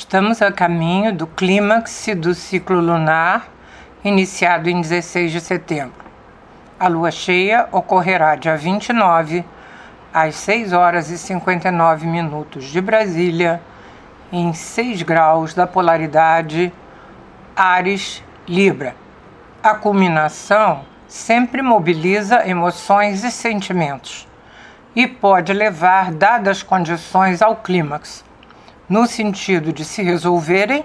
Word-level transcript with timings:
Estamos 0.00 0.40
a 0.40 0.50
caminho 0.50 1.14
do 1.14 1.26
clímax 1.26 2.06
do 2.16 2.34
ciclo 2.34 2.80
lunar, 2.80 3.50
iniciado 4.02 4.70
em 4.70 4.80
16 4.80 5.30
de 5.30 5.42
setembro. 5.42 6.06
A 6.80 6.88
lua 6.88 7.10
cheia 7.10 7.68
ocorrerá 7.70 8.34
dia 8.34 8.56
29, 8.56 9.44
às 10.12 10.36
6 10.36 10.72
horas 10.72 11.10
e 11.10 11.18
59 11.18 12.06
minutos 12.06 12.64
de 12.64 12.80
Brasília, 12.80 13.60
em 14.32 14.54
6 14.54 15.02
graus 15.02 15.52
da 15.52 15.66
polaridade 15.66 16.72
Ares 17.54 18.24
Libra. 18.48 18.96
A 19.62 19.74
culminação 19.74 20.80
sempre 21.06 21.60
mobiliza 21.60 22.48
emoções 22.48 23.22
e 23.22 23.30
sentimentos 23.30 24.26
e 24.96 25.06
pode 25.06 25.52
levar, 25.52 26.10
dadas 26.10 26.56
as 26.56 26.62
condições, 26.62 27.42
ao 27.42 27.56
clímax 27.56 28.29
no 28.90 29.06
sentido 29.06 29.72
de 29.72 29.84
se 29.84 30.02
resolverem, 30.02 30.84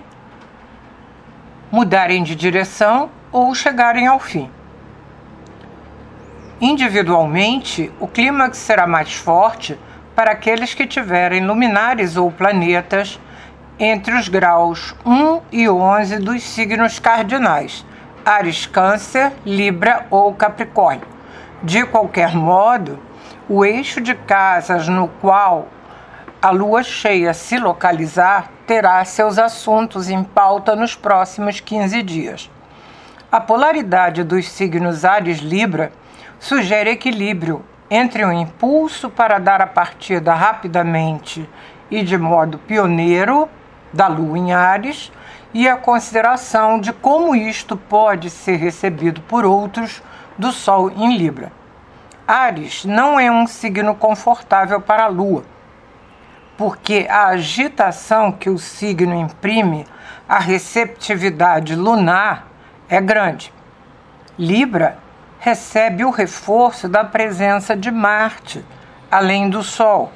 mudarem 1.72 2.22
de 2.22 2.36
direção 2.36 3.10
ou 3.32 3.56
chegarem 3.56 4.06
ao 4.06 4.20
fim. 4.20 4.48
Individualmente, 6.62 7.92
o 8.00 8.08
clímax 8.08 8.60
será 8.60 8.86
mais 8.86 9.16
forte 9.16 9.78
para 10.16 10.32
aqueles 10.32 10.76
que 10.76 10.86
tiverem 10.86 11.46
luminares 11.46 12.16
ou 12.16 12.32
planetas 12.32 13.20
entre 13.80 14.14
os 14.14 14.30
graus 14.30 14.96
1 15.04 15.42
e 15.52 15.68
11 15.68 16.20
dos 16.20 16.44
signos 16.44 17.00
cardinais, 17.00 17.84
Ares, 18.24 18.68
Câncer, 18.68 19.34
Libra 19.44 20.06
ou 20.12 20.32
Capricórnio. 20.36 21.08
De 21.64 21.84
qualquer 21.88 22.36
modo, 22.36 23.00
o 23.50 23.66
eixo 23.66 24.00
de 24.00 24.14
casas 24.14 24.88
no 24.88 25.08
qual 25.08 25.68
a 26.46 26.52
lua 26.52 26.84
cheia 26.84 27.34
se 27.34 27.58
localizar, 27.58 28.52
terá 28.68 29.04
seus 29.04 29.40
assuntos 29.40 30.12
em 30.12 30.24
pauta 30.24 30.76
nos 30.76 30.94
próximos 30.94 31.60
15 31.60 32.04
dias. 32.04 32.52
A 33.32 33.42
polaridade 33.42 34.24
dos 34.24 34.48
signos 34.52 35.04
Ares 35.04 35.40
Libra 35.40 35.92
sugere 36.40 36.92
equilíbrio 36.92 37.66
entre 37.90 38.24
o 38.24 38.32
impulso 38.32 39.10
para 39.10 39.40
dar 39.40 39.60
a 39.60 39.66
partida 39.66 40.36
rapidamente 40.36 41.50
e 41.90 42.04
de 42.04 42.16
modo 42.16 42.60
pioneiro 42.60 43.50
da 43.92 44.08
lua 44.08 44.38
em 44.38 44.54
Ares 44.54 45.12
e 45.52 45.68
a 45.68 45.76
consideração 45.76 46.80
de 46.80 46.94
como 46.94 47.36
isto 47.36 47.76
pode 47.76 48.30
ser 48.30 48.58
recebido 48.58 49.20
por 49.22 49.46
outros 49.46 50.00
do 50.38 50.52
Sol 50.52 50.92
em 50.92 51.18
Libra. 51.18 51.52
Ares 52.28 52.86
não 52.86 53.20
é 53.20 53.32
um 53.32 53.48
signo 53.48 53.96
confortável 53.96 54.80
para 54.80 55.06
a 55.06 55.08
lua 55.08 55.55
porque 56.58 57.06
a 57.10 57.28
agitação 57.28 58.32
que 58.32 58.50
o 58.50 58.58
signo 58.58 59.14
imprime 59.14 59.86
à 60.28 60.40
receptividade 60.40 61.76
lunar 61.76 62.48
é 62.88 63.02
grande. 63.02 63.54
Libra 64.38 64.98
recebe 65.40 66.06
o 66.06 66.10
reforço 66.10 66.88
da 66.88 67.04
presença 67.04 67.76
de 67.76 67.92
Marte, 67.92 68.64
além 69.12 69.50
do 69.50 69.62
Sol, 69.64 70.12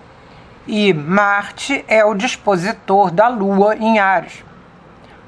e 0.66 0.94
Marte 0.94 1.84
é 1.88 2.04
o 2.06 2.14
dispositor 2.14 3.12
da 3.12 3.28
Lua 3.28 3.76
em 3.76 4.00
Ares. 4.00 4.44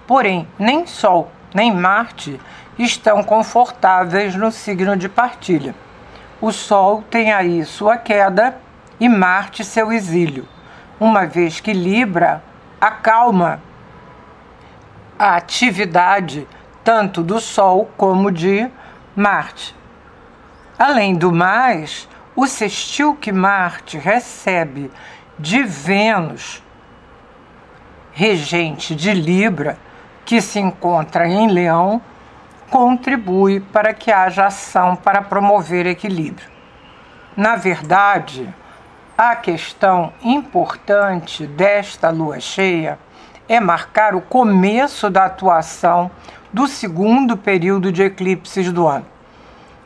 Porém, 0.07 0.47
nem 0.57 0.85
Sol 0.85 1.31
nem 1.53 1.73
Marte 1.73 2.39
estão 2.79 3.21
confortáveis 3.23 4.35
no 4.35 4.51
signo 4.51 4.95
de 4.95 5.09
partilha. 5.09 5.75
O 6.39 6.51
Sol 6.51 7.03
tem 7.09 7.31
aí 7.31 7.65
sua 7.65 7.97
queda 7.97 8.57
e 8.99 9.09
Marte 9.09 9.65
seu 9.65 9.91
exílio 9.91 10.47
uma 11.01 11.25
vez 11.25 11.59
que 11.59 11.73
Libra 11.73 12.43
acalma 12.79 13.59
a 15.17 15.35
atividade 15.35 16.47
tanto 16.83 17.23
do 17.23 17.39
Sol 17.39 17.89
como 17.97 18.31
de 18.31 18.69
Marte. 19.15 19.75
Além 20.77 21.15
do 21.15 21.31
mais, 21.31 22.07
o 22.35 22.45
sextil 22.45 23.15
que 23.15 23.31
Marte 23.31 23.97
recebe 23.97 24.91
de 25.39 25.63
Vênus, 25.63 26.61
regente 28.11 28.93
de 28.93 29.11
Libra, 29.11 29.79
que 30.23 30.39
se 30.39 30.59
encontra 30.59 31.27
em 31.27 31.49
Leão, 31.49 31.99
contribui 32.69 33.59
para 33.59 33.91
que 33.91 34.11
haja 34.11 34.45
ação 34.45 34.95
para 34.95 35.23
promover 35.23 35.87
equilíbrio. 35.87 36.47
Na 37.35 37.55
verdade, 37.55 38.53
a 39.23 39.35
questão 39.35 40.11
importante 40.23 41.45
desta 41.45 42.09
lua 42.09 42.39
cheia 42.39 42.97
é 43.47 43.59
marcar 43.59 44.15
o 44.15 44.21
começo 44.21 45.11
da 45.11 45.25
atuação 45.25 46.09
do 46.51 46.65
segundo 46.65 47.37
período 47.37 47.91
de 47.91 48.01
eclipses 48.01 48.71
do 48.71 48.87
ano. 48.87 49.05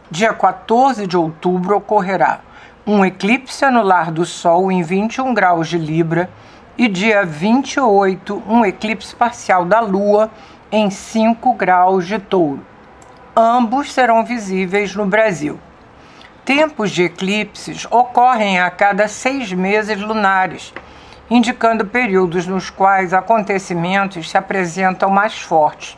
Dia 0.09 0.33
14 0.33 1.05
de 1.05 1.17
outubro 1.17 1.75
ocorrerá 1.75 2.39
um 2.87 3.03
eclipse 3.03 3.65
anular 3.65 4.09
do 4.09 4.25
Sol 4.25 4.71
em 4.71 4.81
21 4.81 5.33
graus 5.33 5.67
de 5.67 5.77
Libra 5.77 6.29
e 6.77 6.87
dia 6.87 7.25
28 7.25 8.41
um 8.47 8.65
eclipse 8.65 9.13
parcial 9.13 9.65
da 9.65 9.81
Lua 9.81 10.31
em 10.71 10.89
5 10.89 11.53
graus 11.55 12.07
de 12.07 12.19
Touro. 12.19 12.65
Ambos 13.35 13.91
serão 13.91 14.23
visíveis 14.23 14.95
no 14.95 15.05
Brasil. 15.05 15.59
Tempos 16.45 16.91
de 16.91 17.01
eclipses 17.01 17.87
ocorrem 17.89 18.59
a 18.59 18.69
cada 18.69 19.07
seis 19.07 19.51
meses 19.51 19.99
lunares, 19.99 20.71
indicando 21.27 21.87
períodos 21.87 22.45
nos 22.45 22.69
quais 22.69 23.15
acontecimentos 23.15 24.29
se 24.29 24.37
apresentam 24.37 25.09
mais 25.09 25.39
fortes. 25.39 25.97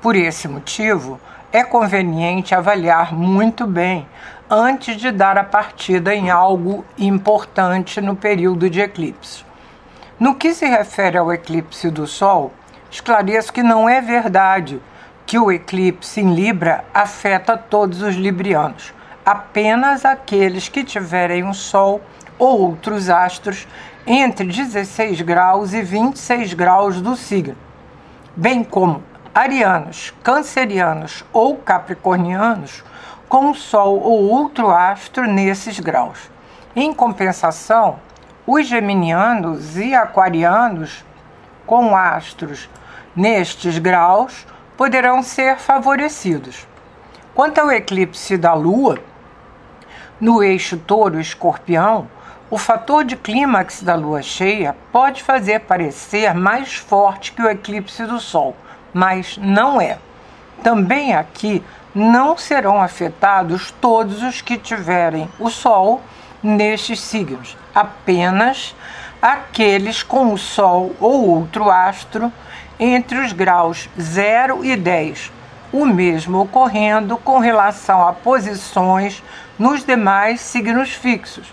Por 0.00 0.14
esse 0.14 0.46
motivo, 0.46 1.20
é 1.52 1.64
conveniente 1.64 2.54
avaliar 2.54 3.12
muito 3.12 3.66
bem 3.66 4.06
antes 4.48 4.96
de 4.96 5.10
dar 5.10 5.36
a 5.36 5.42
partida 5.42 6.14
em 6.14 6.30
algo 6.30 6.84
importante 6.96 8.00
no 8.00 8.14
período 8.14 8.70
de 8.70 8.80
eclipse. 8.80 9.44
No 10.20 10.36
que 10.36 10.54
se 10.54 10.66
refere 10.66 11.18
ao 11.18 11.32
eclipse 11.32 11.90
do 11.90 12.06
Sol, 12.06 12.52
esclareço 12.92 13.52
que 13.52 13.62
não 13.64 13.88
é 13.88 14.00
verdade 14.00 14.80
que 15.26 15.36
o 15.36 15.50
eclipse 15.50 16.20
em 16.20 16.32
Libra 16.32 16.84
afeta 16.94 17.56
todos 17.56 18.02
os 18.02 18.14
librianos 18.14 18.99
apenas 19.24 20.04
aqueles 20.04 20.68
que 20.68 20.84
tiverem 20.84 21.44
um 21.44 21.52
Sol 21.52 22.00
ou 22.38 22.60
outros 22.60 23.10
astros 23.10 23.66
entre 24.06 24.46
16 24.46 25.20
graus 25.20 25.72
e 25.72 25.82
26 25.82 26.54
graus 26.54 27.00
do 27.00 27.14
signo, 27.14 27.56
bem 28.34 28.64
como 28.64 29.02
arianos, 29.34 30.12
cancerianos 30.22 31.24
ou 31.32 31.56
capricornianos 31.56 32.82
com 33.28 33.54
Sol 33.54 34.00
ou 34.00 34.28
outro 34.28 34.70
astro 34.70 35.26
nesses 35.26 35.78
graus. 35.78 36.30
Em 36.74 36.92
compensação, 36.92 38.00
os 38.46 38.66
geminianos 38.66 39.76
e 39.76 39.94
aquarianos 39.94 41.04
com 41.66 41.94
astros 41.94 42.68
nestes 43.14 43.78
graus 43.78 44.46
poderão 44.76 45.22
ser 45.22 45.58
favorecidos. 45.58 46.66
Quanto 47.34 47.58
ao 47.58 47.70
eclipse 47.70 48.36
da 48.36 48.54
Lua, 48.54 48.98
no 50.20 50.42
eixo 50.42 50.76
touro-escorpião, 50.76 52.06
o 52.50 52.58
fator 52.58 53.04
de 53.04 53.16
clímax 53.16 53.82
da 53.82 53.94
lua 53.94 54.22
cheia 54.22 54.76
pode 54.92 55.22
fazer 55.22 55.60
parecer 55.60 56.34
mais 56.34 56.74
forte 56.74 57.32
que 57.32 57.40
o 57.40 57.48
eclipse 57.48 58.04
do 58.04 58.18
Sol, 58.18 58.56
mas 58.92 59.38
não 59.38 59.80
é. 59.80 59.98
Também 60.62 61.14
aqui 61.14 61.62
não 61.94 62.36
serão 62.36 62.82
afetados 62.82 63.72
todos 63.80 64.22
os 64.22 64.40
que 64.40 64.58
tiverem 64.58 65.28
o 65.38 65.48
Sol 65.48 66.02
nestes 66.42 67.00
signos, 67.00 67.56
apenas 67.74 68.74
aqueles 69.22 70.02
com 70.02 70.32
o 70.32 70.38
Sol 70.38 70.94
ou 71.00 71.28
outro 71.28 71.70
astro 71.70 72.32
entre 72.78 73.18
os 73.18 73.32
graus 73.32 73.88
0 74.00 74.64
e 74.64 74.76
10, 74.76 75.30
o 75.72 75.86
mesmo 75.86 76.40
ocorrendo 76.40 77.16
com 77.16 77.38
relação 77.38 78.06
a 78.06 78.12
posições 78.12 79.22
nos 79.58 79.84
demais 79.84 80.40
signos 80.40 80.92
fixos, 80.92 81.52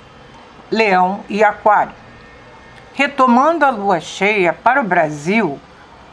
Leão 0.71 1.21
e 1.29 1.43
Aquário. 1.43 1.93
Retomando 2.93 3.63
a 3.63 3.69
lua 3.69 3.99
cheia 3.99 4.51
para 4.51 4.81
o 4.81 4.83
Brasil, 4.83 5.59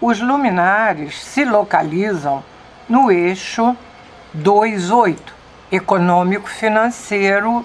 os 0.01 0.21
luminares 0.21 1.23
se 1.25 1.45
localizam 1.45 2.45
no 2.89 3.11
eixo 3.11 3.77
28, 4.35 5.33
econômico-financeiro 5.73 7.65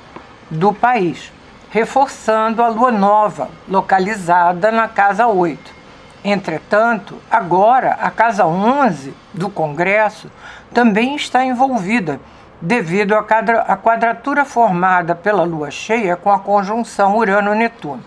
do 0.49 0.71
país, 0.71 1.33
reforçando 1.69 2.63
a 2.63 2.69
lua 2.69 2.91
nova, 2.91 3.49
localizada 3.67 4.71
na 4.71 4.87
casa 4.87 5.27
8. 5.27 5.78
Entretanto, 6.23 7.15
agora 7.31 7.93
a 7.93 8.11
casa 8.11 8.45
11 8.45 9.13
do 9.33 9.49
Congresso 9.49 10.29
também 10.73 11.15
está 11.15 11.45
envolvida 11.45 12.19
devido 12.61 13.15
à 13.15 13.77
quadratura 13.77 14.43
formada 14.43 15.15
pela 15.15 15.43
lua 15.43 15.71
cheia 15.71 16.17
com 16.17 16.29
a 16.29 16.39
conjunção 16.39 17.15
Urano-Netuno. 17.15 18.03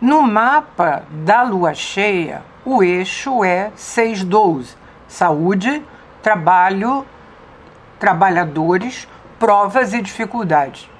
No 0.00 0.20
mapa 0.20 1.04
da 1.10 1.42
lua 1.42 1.74
cheia, 1.74 2.42
o 2.64 2.82
eixo 2.82 3.44
é 3.44 3.70
612: 3.76 4.76
saúde, 5.06 5.82
trabalho, 6.20 7.06
trabalhadores, 8.00 9.06
provas 9.38 9.94
e 9.94 10.02
dificuldades. 10.02 10.90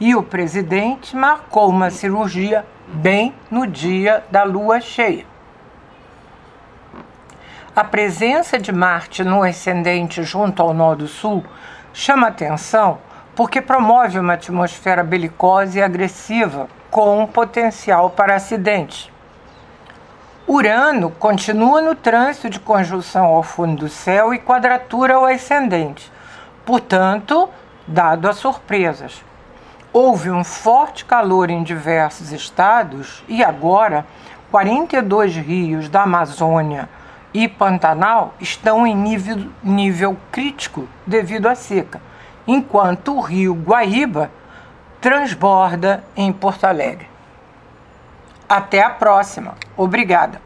E 0.00 0.16
o 0.16 0.22
presidente 0.22 1.14
marcou 1.14 1.68
uma 1.68 1.90
cirurgia 1.90 2.64
bem 2.88 3.34
no 3.50 3.66
dia 3.66 4.24
da 4.30 4.42
lua 4.42 4.80
cheia. 4.80 5.29
A 7.74 7.84
presença 7.84 8.58
de 8.58 8.72
Marte 8.72 9.22
no 9.22 9.44
ascendente 9.44 10.24
junto 10.24 10.60
ao 10.60 10.74
Nó 10.74 10.96
do 10.96 11.06
Sul 11.06 11.44
chama 11.92 12.26
atenção 12.26 12.98
porque 13.36 13.60
promove 13.60 14.18
uma 14.18 14.32
atmosfera 14.32 15.04
belicosa 15.04 15.78
e 15.78 15.82
agressiva 15.82 16.68
com 16.90 17.22
um 17.22 17.28
potencial 17.28 18.10
para 18.10 18.34
acidentes. 18.34 19.08
Urano 20.48 21.12
continua 21.12 21.80
no 21.80 21.94
trânsito 21.94 22.50
de 22.50 22.58
conjunção 22.58 23.26
ao 23.26 23.44
fundo 23.44 23.84
do 23.84 23.88
céu 23.88 24.34
e 24.34 24.40
quadratura 24.40 25.14
ao 25.14 25.24
ascendente, 25.24 26.10
portanto, 26.66 27.48
dado 27.86 28.28
a 28.28 28.32
surpresas. 28.32 29.24
Houve 29.92 30.28
um 30.28 30.42
forte 30.42 31.04
calor 31.04 31.50
em 31.50 31.62
diversos 31.62 32.32
estados 32.32 33.22
e 33.28 33.44
agora 33.44 34.04
42 34.50 35.36
rios 35.36 35.88
da 35.88 36.02
Amazônia 36.02 36.88
e 37.32 37.46
Pantanal 37.48 38.34
estão 38.40 38.86
em 38.86 38.94
nível, 38.94 39.48
nível 39.62 40.16
crítico 40.32 40.88
devido 41.06 41.46
à 41.46 41.54
seca, 41.54 42.00
enquanto 42.46 43.16
o 43.16 43.20
rio 43.20 43.54
Guaíba 43.54 44.30
transborda 45.00 46.04
em 46.16 46.32
Porto 46.32 46.64
Alegre. 46.64 47.08
Até 48.48 48.82
a 48.82 48.90
próxima. 48.90 49.54
Obrigada. 49.76 50.40